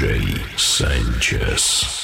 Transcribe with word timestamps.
Jay 0.00 0.32
Sanchez. 0.56 1.99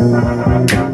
Müzik 0.00 0.87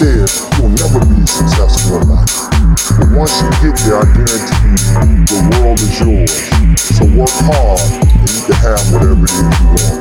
there, 0.00 0.24
you'll 0.56 0.72
never 0.80 1.04
be 1.04 1.26
successful 1.26 2.00
in 2.00 2.08
life. 2.08 2.48
But 2.96 3.12
once 3.12 3.36
you 3.36 3.50
get 3.60 3.76
there, 3.84 4.00
I 4.00 4.08
guarantee 4.16 4.72
you, 4.72 5.28
the 5.28 5.40
world 5.60 5.76
is 5.76 6.00
yours. 6.00 6.32
So 6.80 7.04
work 7.20 7.28
hard, 7.44 7.80
and 8.00 8.28
you 8.32 8.40
can 8.48 8.56
have 8.64 8.80
whatever 8.92 9.20
it 9.20 9.30
is 9.30 9.44
you 9.60 9.68
want. 9.76 10.00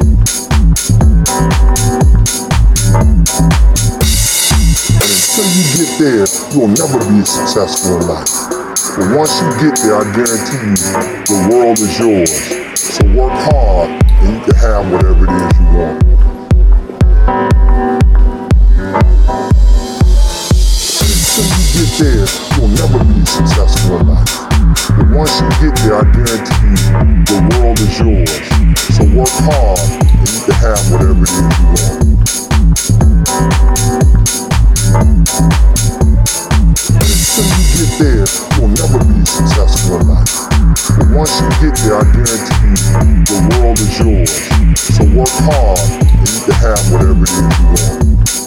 And 4.96 5.10
until 5.20 5.48
you 5.52 5.64
get 5.76 5.92
there, 6.00 6.26
you'll 6.56 6.72
never 6.80 7.00
be 7.12 7.20
successful 7.28 8.00
in 8.00 8.08
life. 8.08 8.32
But 8.96 9.12
once 9.16 9.36
you 9.44 9.52
get 9.60 9.76
there, 9.84 10.00
I 10.00 10.08
guarantee 10.16 10.64
you, 10.64 10.80
the 11.28 11.38
world 11.52 11.78
is 11.78 12.00
yours. 12.00 12.32
So 12.80 13.04
work 13.20 13.36
hard, 13.52 13.90
and 13.92 14.32
you 14.32 14.40
can 14.48 14.56
have 14.64 14.92
whatever 14.92 15.26
it 15.28 15.32
is 15.36 15.60
you 15.60 15.66
want. 15.76 16.09
There, 22.00 22.24
you'll 22.56 22.72
never 22.80 23.04
be 23.04 23.26
successful 23.26 24.00
in 24.00 24.08
life. 24.08 24.32
But 24.96 25.12
once 25.12 25.36
you 25.42 25.50
get 25.60 25.76
there, 25.84 26.00
I 26.00 26.08
guarantee 26.16 26.72
you, 26.72 27.28
the 27.28 27.40
world 27.60 27.80
is 27.80 28.00
yours. 28.00 28.32
So 28.96 29.04
work 29.12 29.28
hard, 29.44 29.80
and 30.00 30.30
you 30.32 30.40
can 30.48 30.56
have 30.64 30.80
whatever 30.92 31.20
it 31.20 31.30
is 31.30 31.44
you 31.60 31.68
want. 31.76 32.00
Until 36.96 37.48
you 37.52 37.64
get 37.76 37.92
there, 38.00 38.28
you'll 38.56 38.72
never 38.80 39.04
be 39.04 39.20
successful 39.28 40.00
in 40.00 40.08
life. 40.08 40.32
But 40.96 41.08
once 41.12 41.36
you 41.42 41.50
get 41.60 41.76
there, 41.84 42.00
I 42.00 42.08
guarantee 42.16 42.64
you, 42.64 43.28
the 43.28 43.40
world 43.60 43.76
is 43.76 44.00
yours. 44.00 44.32
So 44.96 45.04
work 45.20 45.36
hard, 45.44 45.80
and 46.00 46.30
you 46.32 46.40
can 46.48 46.56
have 46.64 46.80
whatever 46.92 47.24
it 47.24 47.30
is 47.30 47.60
you 47.60 47.68
want. 47.68 48.39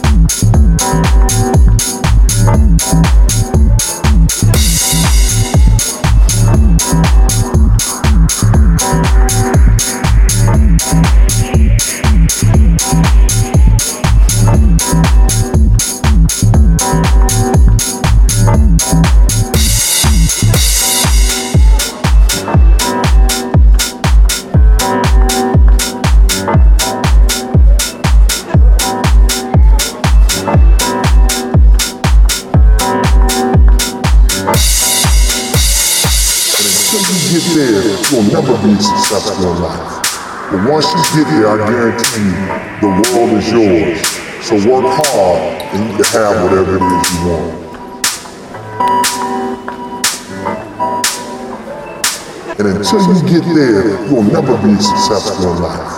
Successful 39.13 39.53
in 39.53 39.61
life. 39.63 40.01
But 40.51 40.61
once 40.71 40.87
you 40.89 41.03
get 41.17 41.27
there, 41.33 41.49
I 41.49 41.57
guarantee 41.69 42.25
you, 42.25 42.47
the 42.81 42.89
world 43.13 43.31
is 43.37 43.47
yours. 43.53 44.01
So 44.43 44.55
work 44.69 44.87
hard, 44.89 45.63
and 45.75 45.81
you 45.91 45.97
can 45.97 46.09
have 46.17 46.35
whatever 46.43 46.77
it 46.77 46.83
is 46.83 47.09
you 47.13 47.21
want. 47.29 47.53
And 52.59 52.67
until 52.69 53.01
you 53.01 53.21
get 53.29 53.45
there, 53.55 53.85
you'll 54.09 54.25
never 54.25 54.57
be 54.63 54.75
successful 54.81 55.53
in 55.53 55.63
life. 55.63 55.93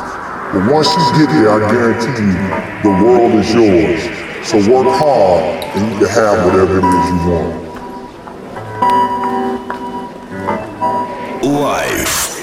But 0.52 0.62
once 0.72 0.88
you 0.94 1.04
get 1.18 1.28
there, 1.34 1.50
I 1.50 1.58
guarantee 1.70 2.18
you, 2.18 2.48
the 2.82 2.90
world 3.04 3.32
is 3.34 3.48
yours. 3.54 4.02
So 4.46 4.56
work 4.70 4.88
hard, 4.90 5.64
and 5.76 5.82
you 5.92 5.98
can 5.98 6.08
have 6.08 6.36
whatever 6.44 6.78
it 6.78 6.84
is 6.84 7.06
you 7.10 7.18
want. 7.30 7.62
Life. 11.44 12.33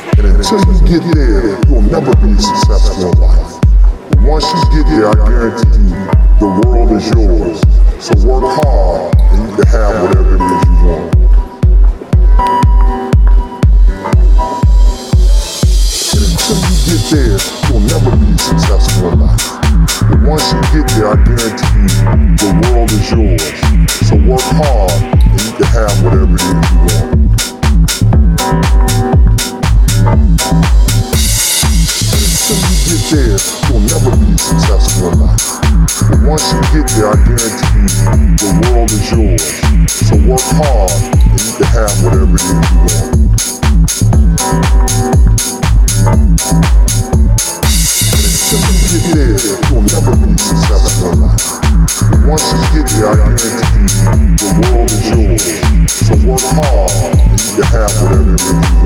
Until 0.41 0.73
you 0.73 0.81
get 0.87 1.03
there, 1.13 1.53
you'll 1.69 1.83
never 1.83 2.15
be 2.15 2.33
successful 2.33 3.11
in 3.11 3.19
life. 3.19 3.61
Once 4.25 4.43
you 4.49 4.61
get 4.73 4.89
there, 4.89 5.07
I 5.07 5.13
guarantee 5.13 5.85
you, 5.85 6.01
the 6.39 6.47
world 6.65 6.91
is 6.93 7.05
yours. 7.13 7.61
So 8.03 8.17
work 8.25 8.43
hard, 8.49 9.15
and 9.21 9.37
you 9.47 9.55
can 9.55 9.67
have 9.67 10.01
whatever 10.01 10.33
it 10.33 10.41
is 10.41 10.65
you 10.65 10.77
want. 10.81 11.13
Until 16.17 16.57
you 16.57 16.75
get 16.89 17.01
there, 17.13 17.37
you'll 17.69 17.85
never 17.85 18.11
be 18.17 18.33
successful 18.41 19.13
in 19.13 19.19
life. 19.19 19.45
But 20.09 20.19
once 20.25 20.51
you 20.51 20.61
get 20.73 20.89
there, 20.97 21.07
I 21.07 21.21
guarantee 21.21 21.85
you, 21.85 22.33
the 22.41 22.49
world 22.65 22.89
is 22.89 23.11
yours. 23.13 23.45
So 24.09 24.17
work 24.25 24.41
hard, 24.41 24.89
and 25.13 25.39
you 25.39 25.51
can 25.53 25.67
have 25.69 26.03
whatever 26.03 26.33
it 26.33 26.41
is 26.41 26.71
you 26.71 26.77
want. 26.79 27.10
There, 33.11 33.35
you'll 33.67 33.83
never 33.91 34.15
be 34.15 34.31
successful 34.37 35.11
in 35.11 35.19
life. 35.19 35.59
But 36.07 36.19
once 36.23 36.47
you 36.53 36.61
get 36.71 36.87
there, 36.95 37.11
I 37.11 37.19
guarantee 37.27 37.83
you, 37.83 38.39
the 38.39 38.49
world 38.71 38.87
is 38.87 39.11
yours. 39.11 39.43
So 39.91 40.15
work 40.23 40.39
hard, 40.55 40.91
and 41.11 41.41
you 41.43 41.51
can 41.59 41.67
have 41.75 41.91
whatever 42.03 42.31
it 42.31 42.39
is 42.39 42.47
you 42.47 42.79
want. 42.87 43.11
You 48.51 48.95
get 48.95 49.11
there, 49.11 49.35
you'll 49.67 49.83
never 49.91 50.15
be 50.15 50.31
successful. 50.39 51.11
But 51.19 52.19
once 52.31 52.47
you 52.47 52.63
get 52.79 52.87
there, 52.95 53.11
I 53.11 53.15
guarantee 53.19 53.91
you, 54.15 54.39
the 54.39 54.49
world 54.63 54.87
is 54.87 55.03
yours. 55.11 55.43
So 55.91 56.15
work 56.23 56.47
hard, 56.55 56.91
and 57.27 57.43
you 57.59 57.63
have 57.75 57.91
whatever 58.01 58.31
it 58.31 58.39
is 58.39 58.47
you 58.47 58.55
want. 58.55 58.80